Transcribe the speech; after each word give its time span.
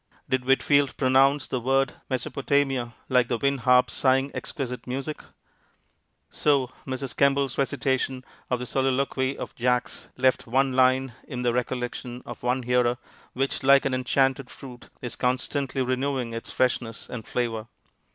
Did 0.27 0.45
Whitfield 0.45 0.97
pronounce 0.97 1.45
the 1.45 1.59
word 1.59 1.93
Mesopotamia 2.09 2.95
like 3.07 3.29
a 3.29 3.37
wind 3.37 3.59
harp 3.59 3.91
sighing 3.91 4.31
exquisite 4.33 4.87
music? 4.87 5.21
So 6.31 6.71
Mrs. 6.87 7.15
Kemble's 7.15 7.55
recitation 7.59 8.25
of 8.49 8.57
the 8.57 8.65
soliloquy 8.65 9.37
of 9.37 9.53
Jaques 9.53 10.07
left 10.17 10.47
one 10.47 10.73
line 10.73 11.13
in 11.27 11.43
the 11.43 11.53
recollection 11.53 12.23
of 12.25 12.41
one 12.41 12.63
hearer, 12.63 12.97
which, 13.33 13.61
like 13.61 13.85
an 13.85 13.93
enchanted 13.93 14.49
fruit, 14.49 14.89
is 15.03 15.15
constantly 15.15 15.83
renewing 15.83 16.33
its 16.33 16.49
freshness 16.49 17.07
and 17.07 17.27
flavor. 17.27 17.67